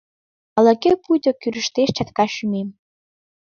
[0.57, 2.69] Ала-кӧ пуйто кӱрыштеш чатка шӱмем.